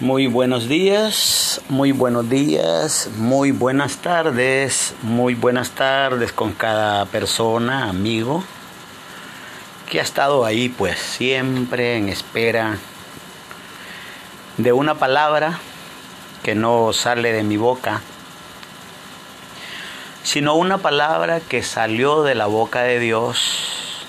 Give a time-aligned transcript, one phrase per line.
[0.00, 7.88] Muy buenos días, muy buenos días, muy buenas tardes, muy buenas tardes con cada persona,
[7.88, 8.44] amigo,
[9.90, 12.78] que ha estado ahí pues siempre en espera
[14.56, 15.58] de una palabra
[16.44, 18.00] que no sale de mi boca,
[20.22, 24.06] sino una palabra que salió de la boca de Dios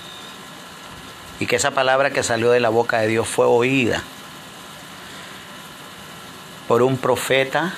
[1.40, 4.04] y que esa palabra que salió de la boca de Dios fue oída
[6.70, 7.74] por un profeta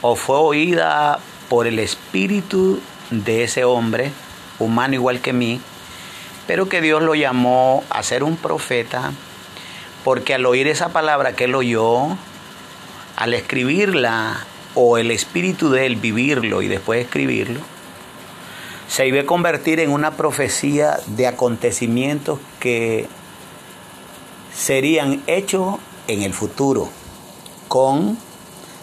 [0.00, 2.78] o fue oída por el espíritu
[3.10, 4.12] de ese hombre,
[4.60, 5.60] humano igual que mí,
[6.46, 9.10] pero que Dios lo llamó a ser un profeta,
[10.04, 12.16] porque al oír esa palabra que él oyó,
[13.16, 17.58] al escribirla o el espíritu de él vivirlo y después escribirlo,
[18.86, 23.08] se iba a convertir en una profecía de acontecimientos que
[24.54, 26.88] serían hechos en el futuro
[27.68, 28.18] con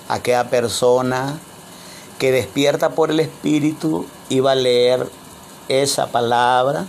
[0.09, 1.37] aquella persona
[2.19, 5.07] que despierta por el Espíritu iba a leer
[5.69, 6.85] esa palabra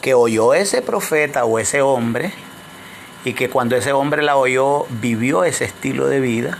[0.00, 2.32] que oyó ese profeta o ese hombre
[3.24, 6.58] y que cuando ese hombre la oyó vivió ese estilo de vida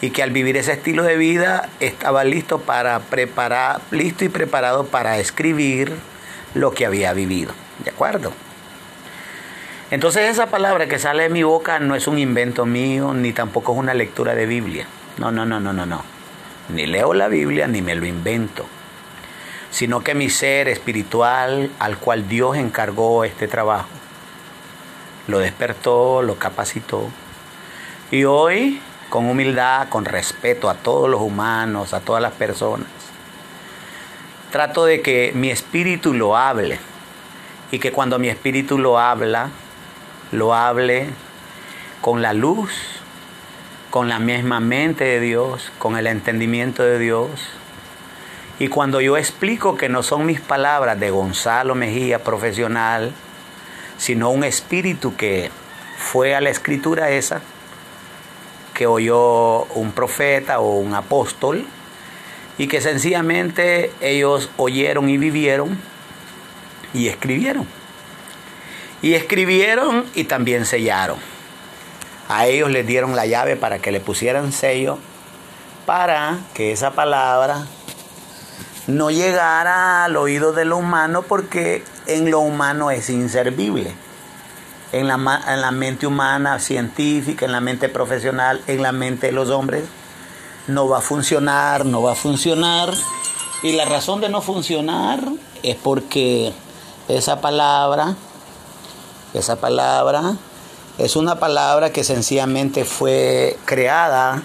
[0.00, 4.86] y que al vivir ese estilo de vida estaba listo para preparar listo y preparado
[4.86, 5.96] para escribir
[6.54, 7.52] lo que había vivido
[7.84, 8.32] de acuerdo
[9.90, 13.72] entonces esa palabra que sale de mi boca no es un invento mío, ni tampoco
[13.72, 14.86] es una lectura de Biblia.
[15.18, 16.02] No, no, no, no, no, no.
[16.68, 18.66] Ni leo la Biblia ni me lo invento.
[19.70, 23.88] Sino que mi ser espiritual al cual Dios encargó este trabajo,
[25.26, 27.08] lo despertó, lo capacitó.
[28.12, 32.88] Y hoy, con humildad, con respeto a todos los humanos, a todas las personas,
[34.50, 36.78] trato de que mi espíritu lo hable.
[37.72, 39.50] Y que cuando mi espíritu lo habla,
[40.32, 41.08] lo hable
[42.00, 42.72] con la luz,
[43.90, 47.30] con la misma mente de Dios, con el entendimiento de Dios.
[48.58, 53.12] Y cuando yo explico que no son mis palabras de Gonzalo Mejía, profesional,
[53.98, 55.50] sino un espíritu que
[55.98, 57.40] fue a la escritura esa,
[58.74, 61.66] que oyó un profeta o un apóstol,
[62.58, 65.78] y que sencillamente ellos oyeron y vivieron
[66.92, 67.79] y escribieron.
[69.02, 71.18] Y escribieron y también sellaron.
[72.28, 74.98] A ellos les dieron la llave para que le pusieran sello,
[75.86, 77.66] para que esa palabra
[78.86, 83.92] no llegara al oído de lo humano, porque en lo humano es inservible.
[84.92, 85.14] En la,
[85.48, 89.84] en la mente humana, científica, en la mente profesional, en la mente de los hombres,
[90.66, 92.92] no va a funcionar, no va a funcionar.
[93.62, 95.20] Y la razón de no funcionar
[95.62, 96.52] es porque
[97.08, 98.16] esa palabra
[99.34, 100.36] esa palabra
[100.98, 104.42] es una palabra que sencillamente fue creada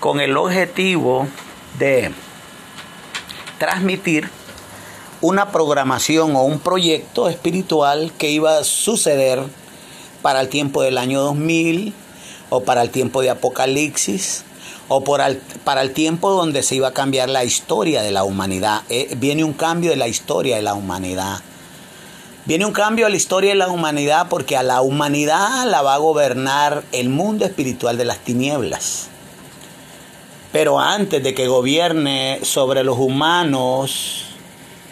[0.00, 1.26] con el objetivo
[1.78, 2.12] de
[3.58, 4.30] transmitir
[5.20, 9.42] una programación o un proyecto espiritual que iba a suceder
[10.20, 11.94] para el tiempo del año 2000
[12.50, 14.44] o para el tiempo de Apocalipsis
[14.88, 18.82] o para el tiempo donde se iba a cambiar la historia de la humanidad.
[18.88, 21.40] Eh, viene un cambio de la historia de la humanidad.
[22.44, 25.94] Viene un cambio a la historia de la humanidad porque a la humanidad la va
[25.94, 29.06] a gobernar el mundo espiritual de las tinieblas.
[30.50, 34.24] Pero antes de que gobierne sobre los humanos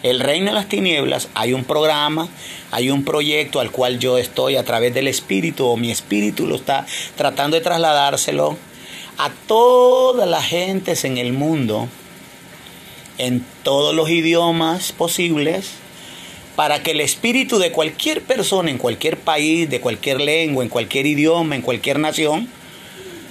[0.01, 2.29] el reino de las tinieblas, hay un programa,
[2.71, 6.55] hay un proyecto al cual yo estoy a través del espíritu o mi espíritu lo
[6.55, 6.85] está
[7.17, 8.57] tratando de trasladárselo
[9.17, 11.89] a todas las gentes en el mundo,
[13.17, 15.80] en todos los idiomas posibles
[16.61, 21.07] para que el espíritu de cualquier persona en cualquier país, de cualquier lengua, en cualquier
[21.07, 22.47] idioma, en cualquier nación,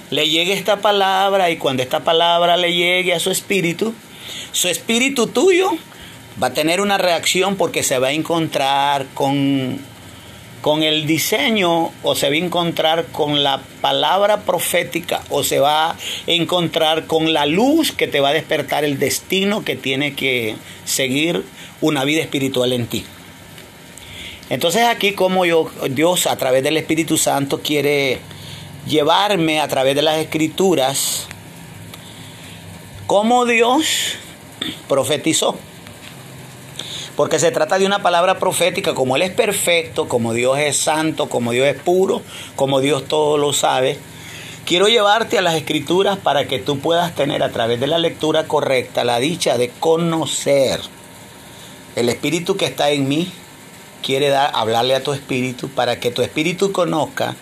[0.09, 3.93] le llegue esta palabra y cuando esta palabra le llegue a su espíritu,
[4.51, 5.71] su espíritu tuyo
[6.43, 9.79] va a tener una reacción porque se va a encontrar con,
[10.61, 15.91] con el diseño o se va a encontrar con la palabra profética o se va
[15.91, 15.95] a
[16.27, 21.45] encontrar con la luz que te va a despertar el destino que tiene que seguir
[21.79, 23.05] una vida espiritual en ti.
[24.51, 28.19] Entonces aquí como yo, Dios a través del Espíritu Santo quiere
[28.85, 31.29] llevarme a través de las escrituras
[33.07, 34.15] como Dios
[34.89, 35.55] profetizó.
[37.15, 41.29] Porque se trata de una palabra profética, como Él es perfecto, como Dios es santo,
[41.29, 42.21] como Dios es puro,
[42.57, 43.97] como Dios todo lo sabe.
[44.65, 48.49] Quiero llevarte a las escrituras para que tú puedas tener a través de la lectura
[48.49, 50.81] correcta la dicha de conocer
[51.95, 53.31] el espíritu que está en mí
[54.01, 57.35] quiere dar, hablarle a tu espíritu para que tu espíritu conozca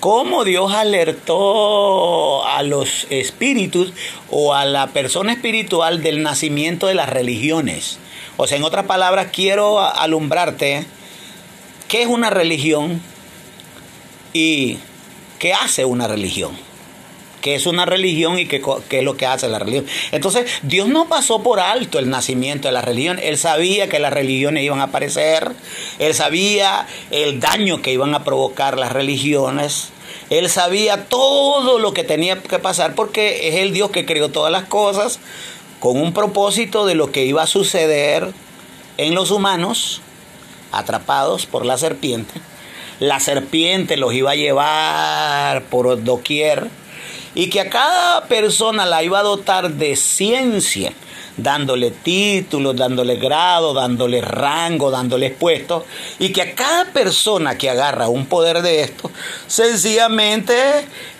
[0.00, 3.92] cómo Dios alertó a los espíritus
[4.30, 7.98] o a la persona espiritual del nacimiento de las religiones.
[8.36, 10.86] O sea, en otras palabras, quiero alumbrarte
[11.88, 13.02] qué es una religión
[14.32, 14.78] y
[15.38, 16.69] qué hace una religión
[17.40, 19.86] qué es una religión y qué, qué, es lo que hace la religión.
[20.12, 23.18] Entonces, Dios no pasó por alto el nacimiento de la religión.
[23.22, 25.52] Él sabía que las religiones iban a aparecer.
[25.98, 29.90] Él sabía el daño que iban a provocar las religiones.
[30.30, 34.52] Él sabía todo lo que tenía que pasar porque es el Dios que creó todas
[34.52, 35.18] las cosas
[35.80, 38.32] con un propósito de lo que iba a suceder
[38.98, 40.02] en los humanos
[40.72, 42.34] atrapados por la serpiente.
[43.00, 46.68] La serpiente los iba a llevar por doquier
[47.34, 50.92] y que a cada persona la iba a dotar de ciencia,
[51.36, 55.84] dándole títulos, dándole grado, dándole rango, dándole puestos,
[56.18, 59.10] y que a cada persona que agarra un poder de esto,
[59.46, 60.54] sencillamente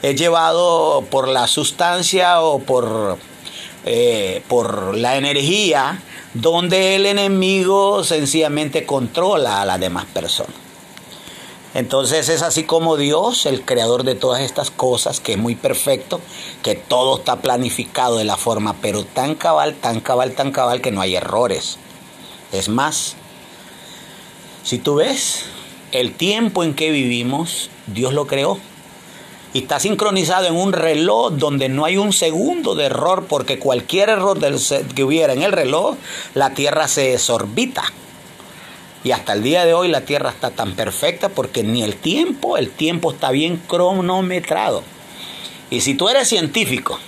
[0.02, 3.18] es llevado por la sustancia o por,
[3.84, 6.02] eh, por la energía,
[6.34, 10.69] donde el enemigo sencillamente controla a las demás personas.
[11.72, 16.20] Entonces es así como Dios, el creador de todas estas cosas, que es muy perfecto,
[16.62, 20.90] que todo está planificado de la forma, pero tan cabal, tan cabal, tan cabal que
[20.90, 21.78] no hay errores.
[22.52, 23.14] Es más,
[24.64, 25.44] si tú ves
[25.92, 28.58] el tiempo en que vivimos, Dios lo creó.
[29.52, 34.08] Y está sincronizado en un reloj donde no hay un segundo de error, porque cualquier
[34.08, 34.38] error
[34.94, 35.96] que hubiera en el reloj,
[36.34, 37.82] la Tierra se desorbita.
[39.02, 42.56] Y hasta el día de hoy la Tierra está tan perfecta porque ni el tiempo,
[42.56, 44.82] el tiempo está bien cronometrado.
[45.70, 46.98] Y si tú eres científico,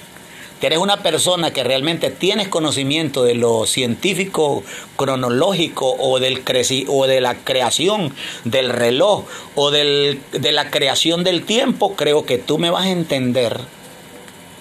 [0.67, 4.63] eres una persona que realmente tienes conocimiento de lo científico
[4.97, 6.43] cronológico o, del
[6.89, 9.25] o de la creación del reloj
[9.57, 13.59] o de la creación del tiempo, creo que tú me vas a entender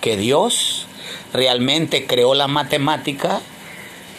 [0.02, 0.88] que Dios
[1.34, 3.42] realmente creó la matemática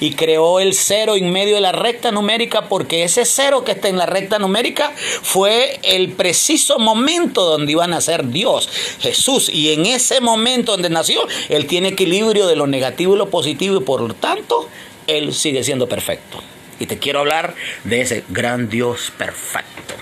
[0.03, 3.87] y creó el cero en medio de la recta numérica porque ese cero que está
[3.87, 8.69] en la recta numérica fue el preciso momento donde iba a nacer Dios,
[8.99, 9.49] Jesús.
[9.49, 13.77] Y en ese momento donde nació, Él tiene equilibrio de lo negativo y lo positivo
[13.77, 14.69] y por lo tanto,
[15.07, 16.43] Él sigue siendo perfecto.
[16.81, 17.55] Y te quiero hablar
[17.85, 19.95] de ese gran Dios perfecto.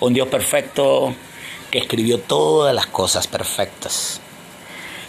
[0.00, 1.14] Un Dios perfecto
[1.70, 4.20] que escribió todas las cosas perfectas.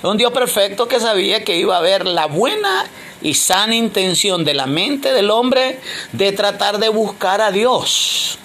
[0.03, 2.86] Un Dios perfecto que sabía que iba a haber la buena
[3.21, 5.80] y sana intención de la mente del hombre
[6.12, 8.39] de tratar de buscar a Dios.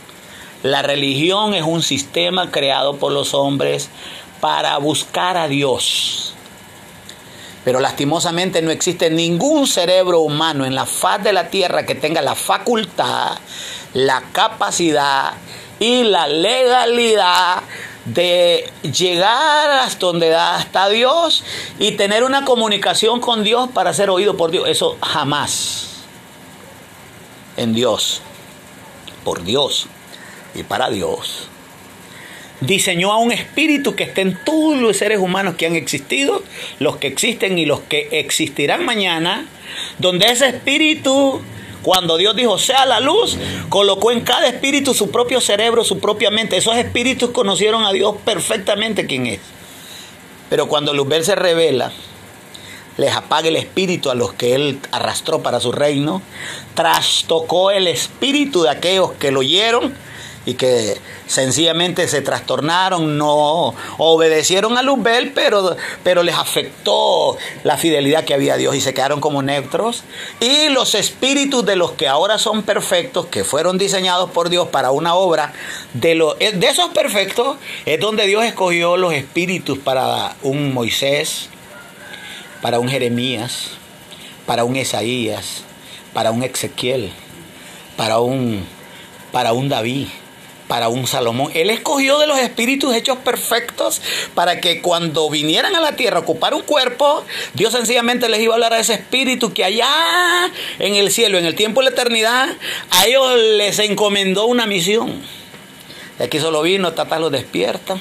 [0.63, 3.89] La religión es un sistema creado por los hombres
[4.41, 6.35] para buscar a Dios.
[7.65, 12.21] Pero lastimosamente no existe ningún cerebro humano en la faz de la tierra que tenga
[12.21, 13.39] la facultad,
[13.95, 15.33] la capacidad
[15.81, 17.63] y la legalidad
[18.07, 21.45] de llegar hasta donde está Dios
[21.79, 24.69] y tener una comunicación con Dios para ser oído por Dios.
[24.69, 26.05] Eso jamás.
[27.57, 28.21] En Dios,
[29.25, 29.89] por Dios
[30.55, 31.49] y para Dios.
[32.61, 36.43] Diseñó a un espíritu que esté en todos los seres humanos que han existido,
[36.79, 39.47] los que existen y los que existirán mañana,
[39.99, 41.43] donde ese espíritu
[41.87, 43.37] cuando Dios dijo, sea la luz,
[43.69, 46.57] colocó en cada espíritu su propio cerebro, su propia mente.
[46.57, 49.39] Esos espíritus conocieron a Dios perfectamente quién es.
[50.51, 51.93] Pero cuando Luzbel se revela,
[52.97, 56.23] les apaga el espíritu a los que él arrastró para su reino,
[56.75, 59.95] trastocó el espíritu de aquellos que lo oyeron
[60.47, 68.25] y que sencillamente se trastornaron, no obedecieron a Luzbel, pero, pero les afectó la fidelidad
[68.25, 70.05] que había a Dios y se quedaron como neutros.
[70.39, 74.93] Y los espíritus de los que ahora son perfectos, que fueron diseñados por Dios para
[74.93, 75.53] una obra,
[75.95, 81.49] de, lo, de esos perfectos es donde Dios escogió los espíritus para un Moisés,
[82.63, 83.71] para un Jeremías,
[84.47, 85.65] para un Esaías,
[86.15, 87.11] para un Ezequiel,
[87.97, 88.65] para un,
[89.33, 90.07] para un David
[90.69, 91.51] para un Salomón.
[91.55, 94.01] Él escogió de los espíritus hechos perfectos
[94.35, 98.55] para que cuando vinieran a la tierra a ocupar un cuerpo, Dios sencillamente les iba
[98.55, 99.89] a hablar a ese espíritu que allá
[100.79, 102.49] en el cielo, en el tiempo de la eternidad,
[102.91, 105.23] a ellos les encomendó una misión.
[106.19, 107.99] De aquí solo vino, Tata los despierta.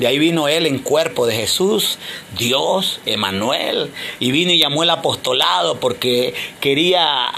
[0.00, 1.98] De ahí vino él en cuerpo de Jesús,
[2.38, 7.30] Dios, Emanuel, y vino y llamó el apostolado porque quería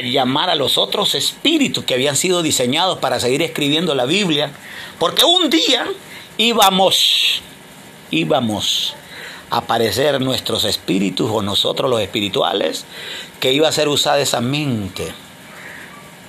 [0.00, 4.52] llamar a los otros espíritus que habían sido diseñados para seguir escribiendo la Biblia,
[5.00, 5.88] porque un día
[6.38, 7.42] íbamos,
[8.12, 8.94] íbamos
[9.50, 12.84] a aparecer nuestros espíritus o nosotros los espirituales,
[13.40, 15.12] que iba a ser usada esa mente,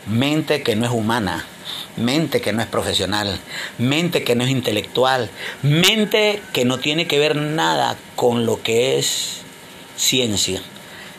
[0.07, 1.45] mente que no es humana,
[1.97, 3.39] mente que no es profesional,
[3.77, 5.29] mente que no es intelectual,
[5.61, 9.41] mente que no tiene que ver nada con lo que es
[9.95, 10.61] ciencia.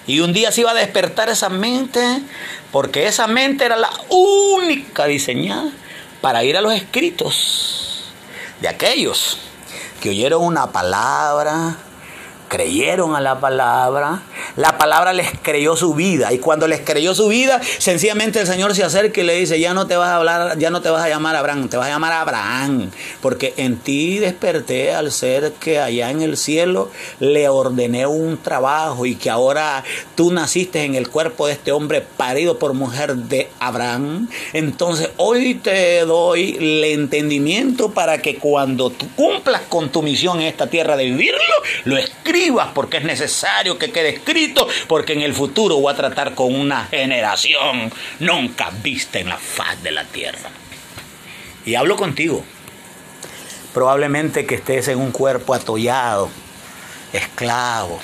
[0.06, 2.22] Y un día se iba a despertar esa mente,
[2.70, 5.70] porque esa mente era la única diseñada
[6.20, 8.04] para ir a los escritos
[8.60, 9.38] de aquellos
[10.00, 11.76] que oyeron una palabra,
[12.48, 14.22] creyeron a la palabra,
[14.56, 18.74] la palabra les creyó su vida y cuando les creyó su vida, sencillamente el Señor
[18.74, 21.04] se acerca y le dice, ya no te vas a hablar, ya no te vas
[21.04, 25.78] a llamar Abraham, te vas a llamar Abraham, porque en ti desperté al ser que
[25.78, 29.84] allá en el cielo le ordené un trabajo y que ahora
[30.14, 34.28] tú naciste en el cuerpo de este hombre parido por mujer de Abraham.
[34.52, 40.46] Entonces hoy te doy el entendimiento para que cuando tú cumplas con tu misión en
[40.46, 41.40] esta tierra de vivirlo,
[41.84, 44.45] lo escribas porque es necesario que quede escrito,
[44.88, 49.82] porque en el futuro voy a tratar con una generación nunca vista en la faz
[49.82, 50.50] de la tierra.
[51.64, 52.44] Y hablo contigo.
[53.74, 56.30] Probablemente que estés en un cuerpo atollado,
[57.12, 58.00] esclavo.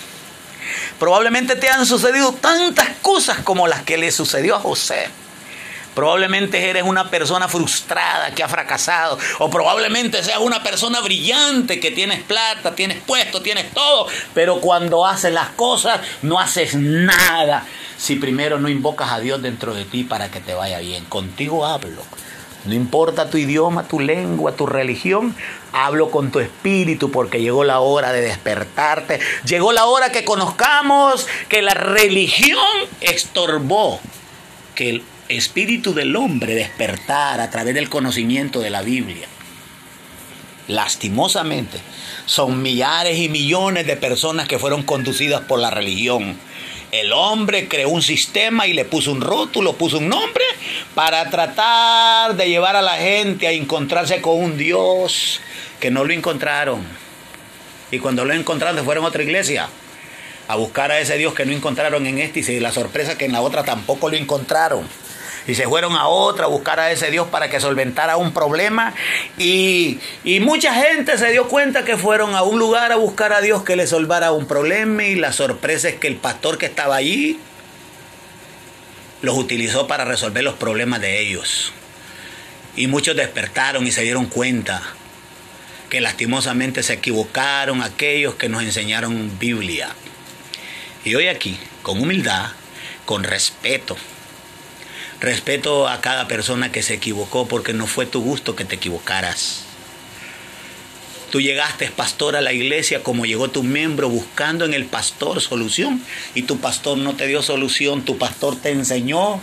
[0.98, 5.21] Probablemente te han sucedido tantas cosas como las que le sucedió a José
[5.94, 9.18] Probablemente eres una persona frustrada que ha fracasado.
[9.38, 14.06] O probablemente seas una persona brillante que tienes plata, tienes puesto, tienes todo.
[14.34, 17.66] Pero cuando haces las cosas no haces nada.
[17.98, 21.04] Si primero no invocas a Dios dentro de ti para que te vaya bien.
[21.04, 22.02] Contigo hablo.
[22.64, 25.34] No importa tu idioma, tu lengua, tu religión,
[25.72, 29.18] hablo con tu espíritu porque llegó la hora de despertarte.
[29.44, 32.60] Llegó la hora que conozcamos que la religión
[33.00, 34.00] estorbó
[34.76, 39.26] que el espíritu del hombre despertar a través del conocimiento de la Biblia.
[40.68, 41.78] Lastimosamente,
[42.26, 46.36] son millares y millones de personas que fueron conducidas por la religión.
[46.92, 50.44] El hombre creó un sistema y le puso un rótulo, puso un nombre
[50.94, 55.40] para tratar de llevar a la gente a encontrarse con un Dios
[55.80, 56.84] que no lo encontraron.
[57.90, 59.68] Y cuando lo encontraron se fueron a otra iglesia
[60.48, 63.32] a buscar a ese Dios que no encontraron en este y la sorpresa que en
[63.32, 64.86] la otra tampoco lo encontraron
[65.46, 68.94] y se fueron a otra a buscar a ese Dios para que solventara un problema
[69.38, 73.40] y, y, mucha gente se dio cuenta que fueron a un lugar a buscar a
[73.40, 76.96] Dios que le solvara un problema y la sorpresa es que el pastor que estaba
[76.96, 77.38] allí
[79.22, 81.72] los utilizó para resolver los problemas de ellos.
[82.76, 84.82] Y muchos despertaron y se dieron cuenta
[85.88, 89.90] que lastimosamente se equivocaron aquellos que nos enseñaron Biblia.
[91.04, 92.50] Y hoy aquí, con humildad,
[93.04, 93.96] con respeto,
[95.22, 99.62] Respeto a cada persona que se equivocó porque no fue tu gusto que te equivocaras.
[101.30, 106.02] Tú llegaste, pastor, a la iglesia como llegó tu miembro buscando en el pastor solución
[106.34, 109.40] y tu pastor no te dio solución, tu pastor te enseñó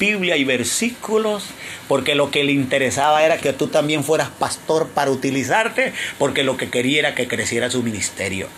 [0.00, 1.44] Biblia y versículos
[1.86, 6.56] porque lo que le interesaba era que tú también fueras pastor para utilizarte porque lo
[6.56, 8.48] que quería era que creciera su ministerio.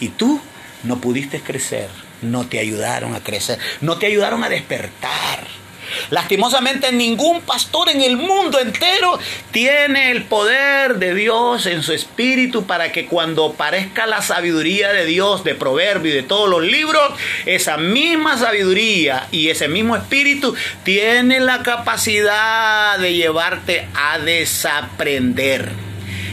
[0.00, 0.40] Y tú
[0.82, 1.90] no pudiste crecer,
[2.22, 5.61] no te ayudaron a crecer, no te ayudaron a despertar.
[6.10, 9.18] Lastimosamente ningún pastor en el mundo entero
[9.50, 15.06] tiene el poder de Dios en su espíritu para que cuando parezca la sabiduría de
[15.06, 17.12] Dios, de proverbio y de todos los libros,
[17.46, 25.70] esa misma sabiduría y ese mismo espíritu tiene la capacidad de llevarte a desaprender.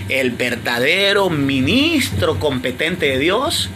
[0.09, 3.69] El verdadero ministro competente de Dios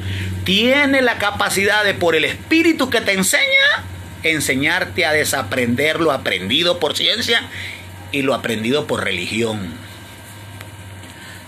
[0.43, 3.83] tiene la capacidad de por el espíritu que te enseña
[4.23, 7.49] enseñarte a desaprender lo aprendido por ciencia
[8.11, 9.73] y lo aprendido por religión.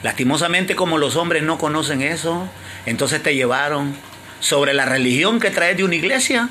[0.03, 2.47] Lastimosamente como los hombres no conocen eso,
[2.85, 3.95] entonces te llevaron
[4.39, 6.49] sobre la religión que traes de una iglesia,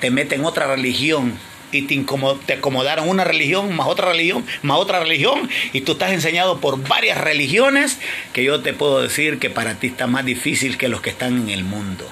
[0.00, 1.38] te meten otra religión
[1.72, 2.04] y te,
[2.46, 6.86] te acomodaron una religión más otra religión más otra religión y tú estás enseñado por
[6.88, 7.98] varias religiones
[8.32, 11.36] que yo te puedo decir que para ti está más difícil que los que están
[11.36, 12.08] en el mundo.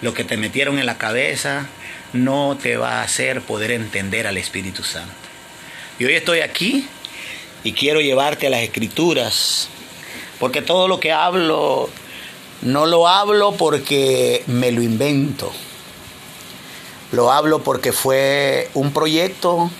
[0.00, 1.66] Lo que te metieron en la cabeza,
[2.14, 5.12] no te va a hacer poder entender al Espíritu Santo.
[5.98, 6.86] Y hoy estoy aquí
[7.64, 9.68] y quiero llevarte a las escrituras,
[10.38, 11.90] porque todo lo que hablo
[12.62, 15.52] no lo hablo porque me lo invento.
[17.12, 19.70] Lo hablo porque fue un proyecto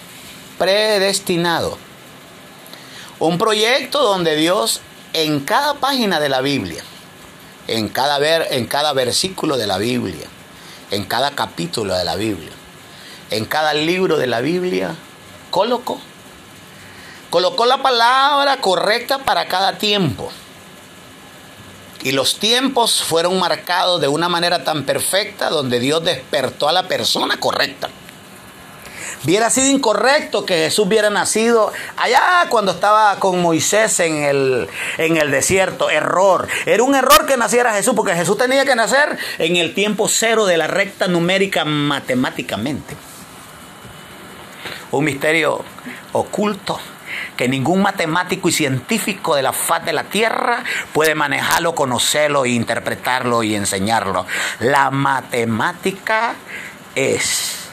[0.59, 1.79] predestinado.
[3.21, 4.81] Un proyecto donde Dios
[5.13, 6.83] en cada página de la Biblia,
[7.69, 10.27] en cada, ver, en cada versículo de la Biblia,
[10.95, 12.53] en cada capítulo de la Biblia,
[13.31, 14.95] en cada libro de la Biblia,
[15.51, 16.01] colocó.
[17.31, 20.31] Colocó la palabra correcta para cada tiempo.
[22.03, 26.87] Y los tiempos fueron marcados de una manera tan perfecta donde Dios despertó a la
[26.87, 27.89] persona correcta.
[29.25, 35.17] Hubiera sido incorrecto que Jesús hubiera nacido allá cuando estaba con Moisés en el, en
[35.17, 35.89] el desierto.
[35.89, 36.47] Error.
[36.67, 40.45] Era un error que naciera Jesús, porque Jesús tenía que nacer en el tiempo cero
[40.45, 42.97] de la recta numérica matemáticamente.
[44.91, 45.65] Un misterio
[46.13, 46.79] oculto
[47.37, 53.43] que ningún matemático y científico de la faz de la Tierra puede manejarlo, conocerlo, interpretarlo
[53.43, 54.27] y enseñarlo.
[54.61, 56.35] La matemática
[56.95, 57.64] es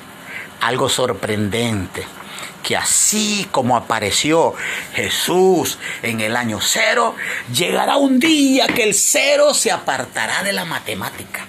[0.62, 2.06] algo sorprendente
[2.62, 4.54] que así como apareció
[4.94, 7.16] Jesús en el año cero,
[7.54, 11.48] llegará un día que el cero se apartará de la matemática.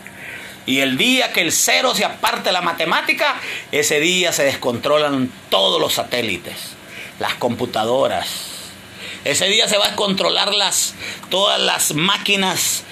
[0.64, 3.36] Y el día que el cero se aparte de la matemática,
[3.72, 6.54] ese día se descontrolan todos los satélites,
[7.18, 8.48] las computadoras.
[9.24, 10.94] Ese día se va a descontrolar las,
[11.30, 12.84] todas las máquinas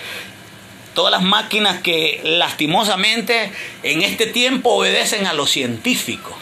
[0.95, 6.37] todas las máquinas que lastimosamente en este tiempo obedecen a lo científico.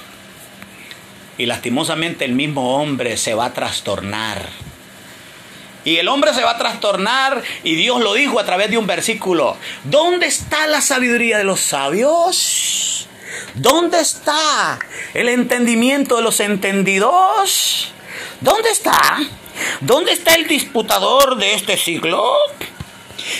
[1.36, 4.48] Y lastimosamente el mismo hombre se va a trastornar.
[5.84, 8.86] Y el hombre se va a trastornar y Dios lo dijo a través de un
[8.86, 9.56] versículo.
[9.84, 13.08] ¿Dónde está la sabiduría de los sabios?
[13.54, 14.78] ¿Dónde está
[15.14, 17.92] el entendimiento de los entendidos?
[18.40, 19.18] ¿Dónde está?
[19.80, 22.34] ¿Dónde está el disputador de este siglo?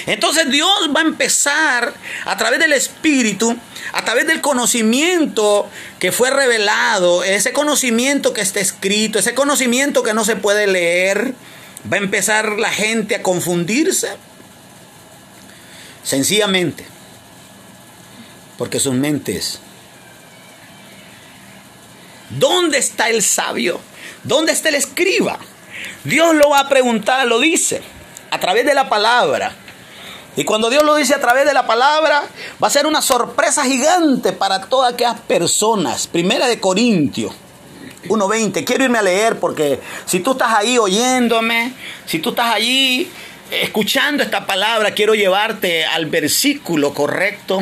[0.07, 3.57] Entonces Dios va a empezar a través del Espíritu,
[3.93, 5.69] a través del conocimiento
[5.99, 11.35] que fue revelado, ese conocimiento que está escrito, ese conocimiento que no se puede leer,
[11.91, 14.11] va a empezar la gente a confundirse.
[16.03, 16.87] Sencillamente,
[18.57, 19.61] porque sus mentes...
[22.31, 23.81] ¿Dónde está el sabio?
[24.23, 25.39] ¿Dónde está el escriba?
[26.05, 27.81] Dios lo va a preguntar, lo dice,
[28.31, 29.55] a través de la palabra.
[30.39, 32.23] Y cuando Dios lo dice a través de la palabra,
[32.63, 36.07] va a ser una sorpresa gigante para todas aquellas personas.
[36.07, 37.33] Primera de Corintios
[38.07, 38.65] 1.20.
[38.65, 41.73] Quiero irme a leer porque si tú estás ahí oyéndome,
[42.07, 43.11] si tú estás allí
[43.51, 47.59] escuchando esta palabra, quiero llevarte al versículo correcto.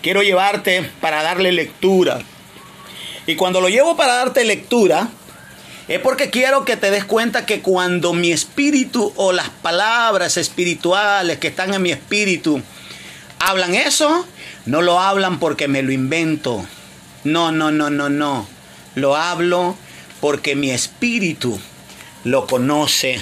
[0.00, 2.20] Quiero llevarte para darle lectura.
[3.26, 5.08] Y cuando lo llevo para darte lectura,
[5.90, 11.38] es porque quiero que te des cuenta que cuando mi espíritu o las palabras espirituales
[11.38, 12.62] que están en mi espíritu
[13.40, 14.24] hablan eso,
[14.66, 16.64] no lo hablan porque me lo invento.
[17.24, 18.46] No, no, no, no, no.
[18.94, 19.74] Lo hablo
[20.20, 21.58] porque mi espíritu
[22.22, 23.20] lo conoce,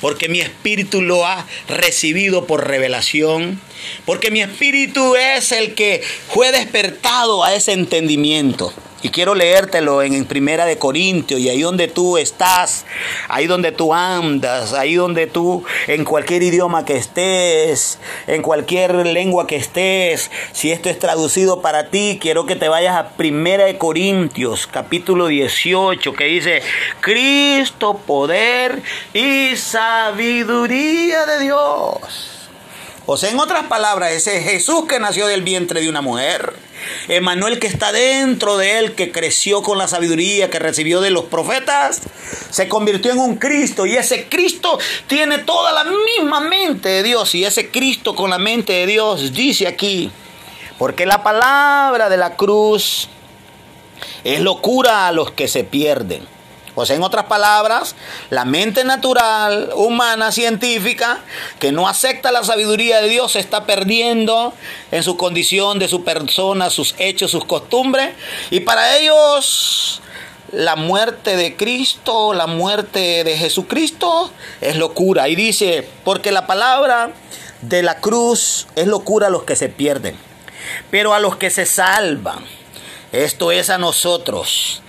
[0.00, 3.60] porque mi espíritu lo ha recibido por revelación,
[4.04, 8.72] porque mi espíritu es el que fue despertado a ese entendimiento.
[9.04, 12.86] Y quiero leértelo en, Primera de Corintios y ahí donde tú estás,
[13.28, 19.46] ahí donde tú andas, ahí donde tú, en cualquier idioma que estés, en cualquier lengua
[19.46, 23.76] que estés, si esto es traducido para ti, quiero que te vayas a Primera de
[23.76, 26.62] Corintios, capítulo 18, que dice,
[27.02, 32.33] Cristo, poder y sabiduría de Dios.
[33.06, 36.54] O sea, en otras palabras, ese Jesús que nació del vientre de una mujer.
[37.08, 41.24] Emanuel que está dentro de él, que creció con la sabiduría que recibió de los
[41.24, 42.00] profetas,
[42.50, 43.84] se convirtió en un Cristo.
[43.84, 47.34] Y ese Cristo tiene toda la misma mente de Dios.
[47.34, 50.10] Y ese Cristo con la mente de Dios dice aquí,
[50.78, 53.08] porque la palabra de la cruz
[54.24, 56.33] es locura a los que se pierden
[56.74, 57.94] o sea, en otras palabras,
[58.30, 61.20] la mente natural, humana, científica,
[61.60, 64.52] que no acepta la sabiduría de Dios, se está perdiendo
[64.90, 68.14] en su condición de su persona, sus hechos, sus costumbres.
[68.50, 70.02] Y para ellos,
[70.50, 75.28] la muerte de Cristo, la muerte de Jesucristo es locura.
[75.28, 77.12] Y dice, porque la palabra
[77.62, 80.16] de la cruz es locura a los que se pierden,
[80.90, 82.44] pero a los que se salvan.
[83.12, 84.82] Esto es a nosotros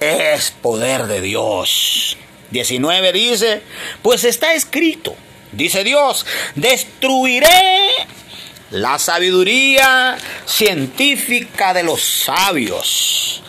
[0.00, 2.16] es poder de Dios.
[2.50, 3.62] 19 dice,
[4.02, 5.14] pues está escrito,
[5.52, 7.46] dice Dios, destruiré
[8.70, 13.42] la sabiduría científica de los sabios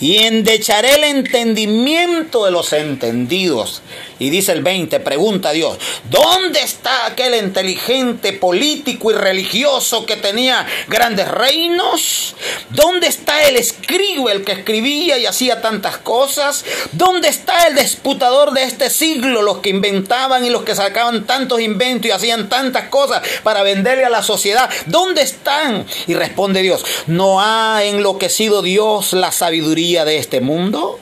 [0.00, 3.82] y endecharé el entendimiento de los entendidos.
[4.20, 5.78] Y dice el 20, pregunta a Dios,
[6.10, 12.34] ¿dónde está aquel inteligente político y religioso que tenía grandes reinos?
[12.70, 16.64] ¿Dónde está el escribo, el que escribía y hacía tantas cosas?
[16.92, 21.60] ¿Dónde está el disputador de este siglo, los que inventaban y los que sacaban tantos
[21.60, 24.68] inventos y hacían tantas cosas para venderle a la sociedad?
[24.86, 25.86] ¿Dónde están?
[26.08, 30.98] Y responde Dios, ¿no ha enloquecido Dios la sabiduría de este mundo?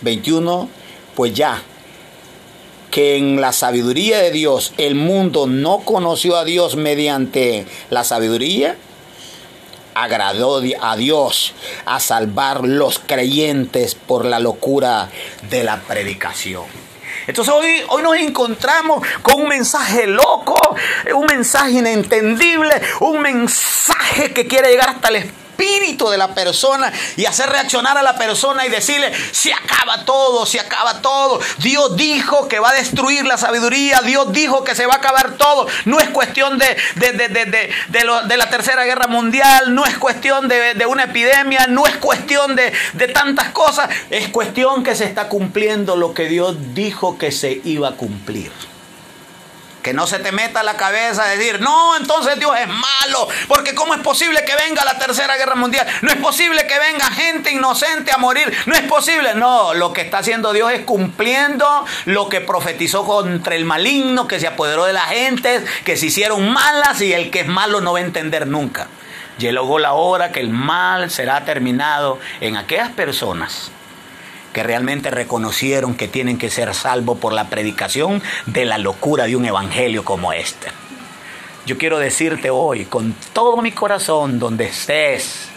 [0.00, 0.83] 21
[1.14, 1.62] pues ya
[2.90, 8.76] que en la sabiduría de Dios el mundo no conoció a Dios mediante la sabiduría,
[9.94, 11.54] agradó a Dios
[11.86, 15.10] a salvar los creyentes por la locura
[15.50, 16.64] de la predicación.
[17.26, 20.56] Entonces hoy, hoy nos encontramos con un mensaje loco,
[21.14, 26.92] un mensaje inentendible, un mensaje que quiere llegar hasta el espíritu espíritu de la persona
[27.16, 31.40] y hacer reaccionar a la persona y decirle, se acaba todo, se acaba todo.
[31.58, 35.36] Dios dijo que va a destruir la sabiduría, Dios dijo que se va a acabar
[35.36, 35.66] todo.
[35.84, 41.66] No es cuestión de, de, la tercera guerra mundial, no es cuestión de, una epidemia,
[41.68, 46.26] no es cuestión de, de tantas cosas, es cuestión que se está cumpliendo lo que
[46.26, 48.52] Dios dijo que se iba a cumplir.
[49.84, 53.92] Que no se te meta la cabeza decir, no, entonces Dios es malo, porque ¿cómo
[53.92, 55.86] es posible que venga la tercera guerra mundial?
[56.00, 59.34] No es posible que venga gente inocente a morir, no es posible.
[59.34, 64.40] No, lo que está haciendo Dios es cumpliendo lo que profetizó contra el maligno, que
[64.40, 67.92] se apoderó de la gente, que se hicieron malas y el que es malo no
[67.92, 68.88] va a entender nunca.
[69.36, 73.70] Llegó la hora que el mal será terminado en aquellas personas
[74.54, 79.36] que realmente reconocieron que tienen que ser salvos por la predicación de la locura de
[79.36, 80.68] un evangelio como este.
[81.66, 85.48] Yo quiero decirte hoy, con todo mi corazón, donde estés,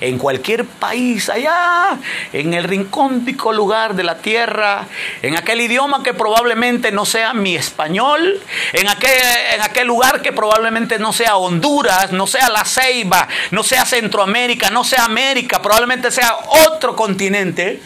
[0.00, 1.98] en cualquier país, allá,
[2.32, 4.86] en el rincóndico lugar de la tierra,
[5.22, 8.40] en aquel idioma que probablemente no sea mi español,
[8.72, 9.10] en aquel,
[9.54, 14.70] en aquel lugar que probablemente no sea Honduras, no sea La Ceiba, no sea Centroamérica,
[14.70, 16.36] no sea América, probablemente sea
[16.68, 17.80] otro continente.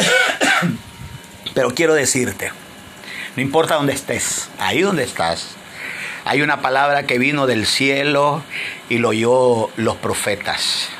[1.54, 2.52] Pero quiero decirte,
[3.36, 5.56] no importa dónde estés, ahí donde estás,
[6.24, 8.42] hay una palabra que vino del cielo
[8.88, 10.90] y lo oyó los profetas.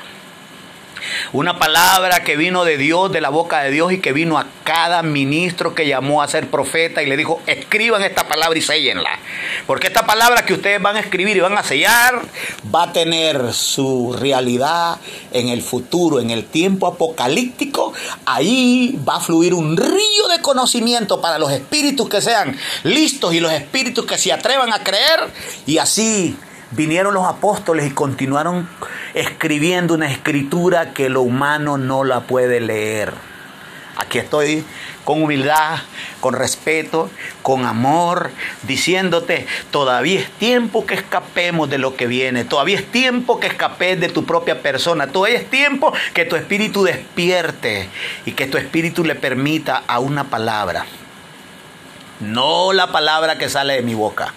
[1.32, 4.46] Una palabra que vino de Dios, de la boca de Dios y que vino a
[4.64, 9.10] cada ministro que llamó a ser profeta y le dijo, escriban esta palabra y séllenla.
[9.64, 12.20] Porque esta palabra que ustedes van a escribir y van a sellar
[12.74, 14.98] va a tener su realidad
[15.30, 17.92] en el futuro, en el tiempo apocalíptico.
[18.26, 23.38] Ahí va a fluir un río de conocimiento para los espíritus que sean listos y
[23.38, 25.30] los espíritus que se atrevan a creer.
[25.64, 26.36] Y así
[26.70, 28.68] vinieron los apóstoles y continuaron
[29.14, 33.12] escribiendo una escritura que lo humano no la puede leer.
[33.96, 34.64] Aquí estoy
[35.04, 35.78] con humildad,
[36.20, 37.10] con respeto,
[37.42, 38.30] con amor,
[38.62, 44.00] diciéndote, todavía es tiempo que escapemos de lo que viene, todavía es tiempo que escapes
[44.00, 47.88] de tu propia persona, todavía es tiempo que tu espíritu despierte
[48.24, 50.86] y que tu espíritu le permita a una palabra,
[52.20, 54.32] no la palabra que sale de mi boca,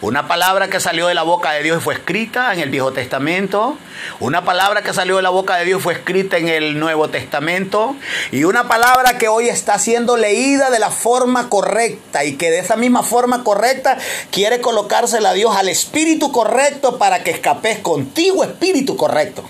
[0.00, 2.92] una palabra que salió de la boca de Dios y fue escrita en el Viejo
[2.92, 3.78] Testamento.
[4.20, 7.96] Una palabra que salió de la boca de Dios fue escrita en el Nuevo Testamento.
[8.30, 12.58] Y una palabra que hoy está siendo leída de la forma correcta y que de
[12.58, 13.96] esa misma forma correcta
[14.30, 19.44] quiere colocársela a Dios al espíritu correcto para que escapes contigo, espíritu correcto.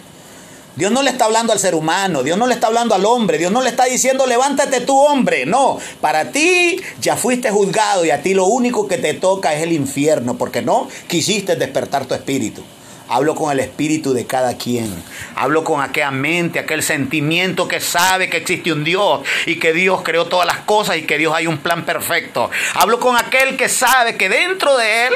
[0.76, 3.38] Dios no le está hablando al ser humano, Dios no le está hablando al hombre,
[3.38, 8.10] Dios no le está diciendo levántate tú hombre, no, para ti ya fuiste juzgado y
[8.10, 12.14] a ti lo único que te toca es el infierno porque no quisiste despertar tu
[12.14, 12.62] espíritu.
[13.06, 14.90] Hablo con el espíritu de cada quien.
[15.36, 20.00] Hablo con aquella mente, aquel sentimiento que sabe que existe un Dios y que Dios
[20.02, 22.50] creó todas las cosas y que Dios hay un plan perfecto.
[22.74, 25.12] Hablo con aquel que sabe que dentro de él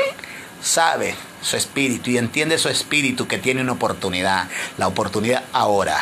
[0.62, 4.48] sabe su espíritu y entiende su espíritu que tiene una oportunidad.
[4.76, 5.98] La oportunidad ahora,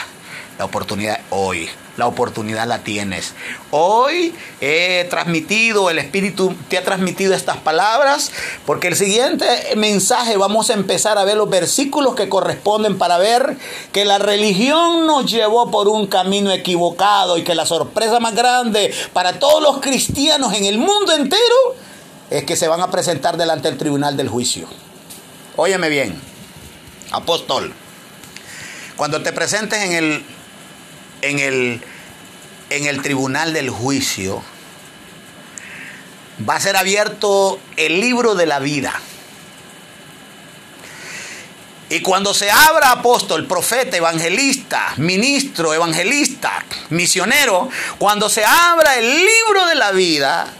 [0.59, 3.35] la oportunidad hoy, la oportunidad la tienes.
[3.70, 8.31] Hoy he transmitido, el Espíritu te ha transmitido estas palabras,
[8.64, 9.46] porque el siguiente
[9.77, 13.57] mensaje vamos a empezar a ver los versículos que corresponden para ver
[13.92, 18.92] que la religión nos llevó por un camino equivocado y que la sorpresa más grande
[19.12, 21.75] para todos los cristianos en el mundo entero
[22.31, 24.68] es que se van a presentar delante del tribunal del juicio.
[25.59, 26.21] Óyeme bien,
[27.12, 27.73] apóstol,
[28.95, 30.25] cuando te presentes en el,
[31.23, 31.83] en el,
[32.69, 34.42] en el tribunal del juicio,
[36.47, 39.01] va a ser abierto el libro de la vida.
[41.88, 49.64] Y cuando se abra apóstol, profeta, evangelista, ministro, evangelista, misionero, cuando se abra el libro
[49.66, 50.53] de la vida,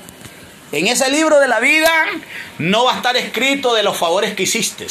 [0.73, 1.93] en ese libro de la vida
[2.59, 4.87] no va a estar escrito de los favores que hiciste,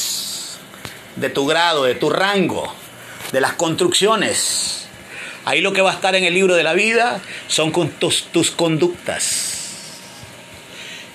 [1.17, 2.73] de tu grado, de tu rango,
[3.31, 4.87] de las construcciones.
[5.43, 8.51] Ahí lo que va a estar en el libro de la vida son tus, tus
[8.51, 9.61] conductas.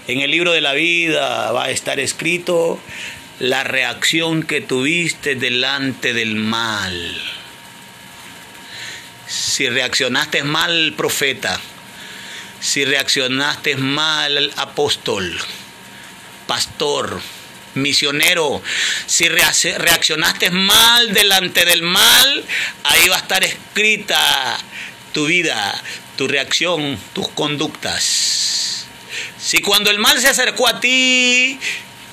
[0.07, 2.79] En el libro de la vida va a estar escrito
[3.39, 7.21] la reacción que tuviste delante del mal.
[9.27, 11.59] Si reaccionaste mal, profeta,
[12.61, 15.39] si reaccionaste mal, apóstol,
[16.47, 17.21] pastor,
[17.75, 18.63] misionero.
[19.07, 22.45] Si reaccionaste mal delante del mal,
[22.85, 24.59] ahí va a estar escrita
[25.13, 25.83] tu vida,
[26.17, 28.87] tu reacción, tus conductas.
[29.39, 31.59] Si cuando el mal se acercó a ti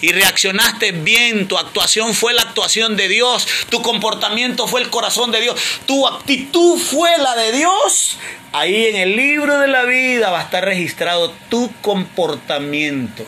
[0.01, 5.31] y reaccionaste bien, tu actuación fue la actuación de Dios, tu comportamiento fue el corazón
[5.31, 8.17] de Dios, tu actitud fue la de Dios,
[8.51, 13.25] ahí en el libro de la vida va a estar registrado tu comportamiento.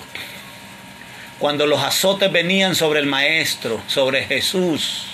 [1.39, 5.05] Cuando los azotes venían sobre el Maestro, sobre Jesús,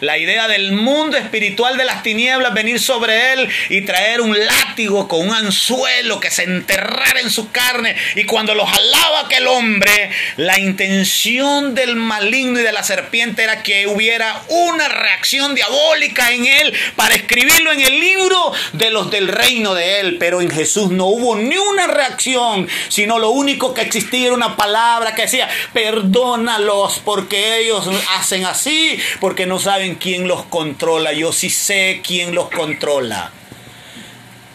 [0.00, 5.08] la idea del mundo espiritual de las tinieblas venir sobre él y traer un látigo
[5.08, 7.96] con un anzuelo que se enterrara en su carne.
[8.14, 13.62] Y cuando lo jalaba aquel hombre, la intención del maligno y de la serpiente era
[13.62, 19.28] que hubiera una reacción diabólica en él para escribirlo en el libro de los del
[19.28, 20.16] reino de él.
[20.18, 24.56] Pero en Jesús no hubo ni una reacción, sino lo único que existía era una
[24.56, 31.32] palabra que decía, perdónalos porque ellos hacen así, porque no saben quién los controla, yo
[31.32, 33.30] sí sé quién los controla.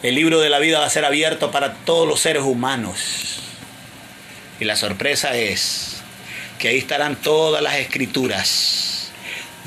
[0.02, 3.40] El libro de la vida va a ser abierto para todos los seres humanos.
[4.58, 6.02] Y la sorpresa es
[6.58, 9.12] que ahí estarán todas las escrituras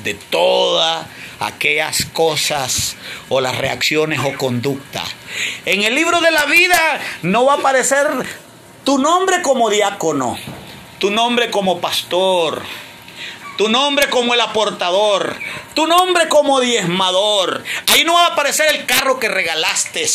[0.04, 1.06] de todas
[1.40, 2.96] aquellas cosas
[3.28, 5.02] o las reacciones o conducta.
[5.64, 8.06] En el libro de la vida no va a aparecer
[8.84, 10.38] tu nombre como diácono,
[10.98, 12.62] tu nombre como pastor,
[13.56, 15.36] tu nombre como el aportador,
[15.74, 17.62] tu nombre como diezmador.
[17.88, 20.08] Ahí no va a aparecer el carro que regalaste.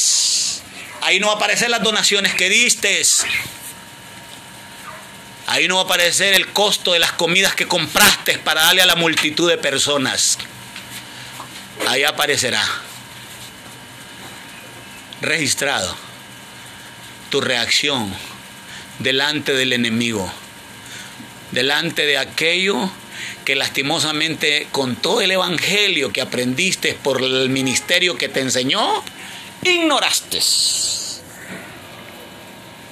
[1.01, 3.01] Ahí no va a aparecer las donaciones que diste.
[5.47, 8.85] Ahí no va a aparecer el costo de las comidas que compraste para darle a
[8.85, 10.37] la multitud de personas.
[11.87, 12.63] Ahí aparecerá
[15.21, 15.95] registrado
[17.29, 18.13] tu reacción
[18.99, 20.31] delante del enemigo,
[21.51, 22.91] delante de aquello
[23.45, 29.03] que lastimosamente con todo el evangelio que aprendiste por el ministerio que te enseñó,
[29.63, 30.39] ignoraste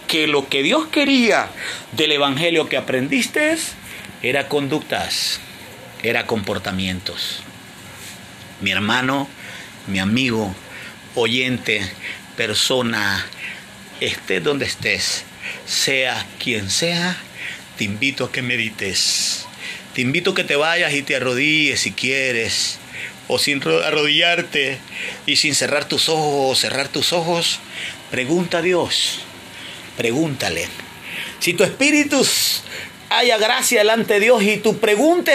[0.08, 1.50] que lo que Dios quería
[1.92, 3.58] del evangelio que aprendiste
[4.24, 5.40] era conductas,
[6.02, 7.42] era comportamientos.
[8.62, 9.28] Mi hermano,
[9.88, 10.56] mi amigo,
[11.16, 11.82] oyente,
[12.36, 13.26] persona,
[14.00, 15.24] estés donde estés,
[15.66, 17.18] sea quien sea,
[17.78, 19.47] te invito a que medites
[19.98, 22.78] te invito a que te vayas y te arrodilles si quieres,
[23.28, 24.78] o sin arrodillarte
[25.26, 27.60] y sin cerrar tus ojos, cerrar tus ojos,
[28.12, 29.22] pregunta a Dios,
[29.98, 30.68] pregúntale.
[31.40, 32.24] Si tu espíritu
[33.10, 35.34] haya gracia delante de Dios y tu pregunta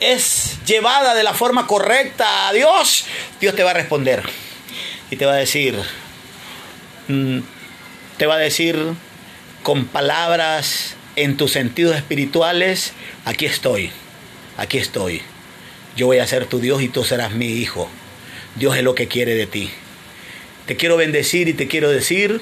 [0.00, 3.04] es, llevada de la forma correcta a Dios,
[3.38, 4.22] Dios te va a responder
[5.10, 5.78] y te va a decir,
[7.08, 7.40] mm,
[8.16, 8.78] te va a decir
[9.62, 12.92] con palabras en tus sentidos espirituales,
[13.24, 13.90] aquí estoy,
[14.56, 15.22] aquí estoy.
[15.96, 17.88] Yo voy a ser tu Dios y tú serás mi hijo.
[18.56, 19.70] Dios es lo que quiere de ti.
[20.66, 22.40] Te quiero bendecir y te quiero decir,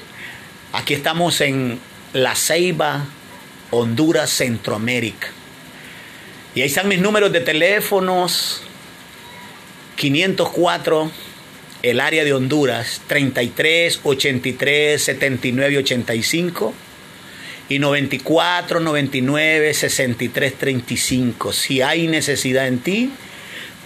[0.71, 1.79] aquí estamos en
[2.13, 3.05] La Ceiba,
[3.69, 5.27] Honduras, Centroamérica.
[6.55, 8.61] Y ahí están mis números de teléfonos,
[9.97, 11.11] 504,
[11.83, 16.73] el área de Honduras, 33 83 79 85
[17.73, 21.53] y 94, 99, 63, 35.
[21.53, 23.11] Si hay necesidad en ti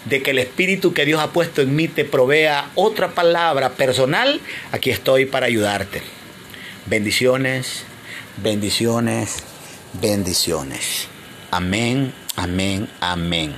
[0.06, 4.39] de que el Espíritu que Dios ha puesto en mí te provea otra palabra personal,
[4.71, 6.02] aquí estoy para ayudarte.
[6.86, 7.84] Bendiciones,
[8.43, 9.38] bendiciones,
[10.02, 11.08] bendiciones.
[11.52, 13.56] Amén, amén, amén.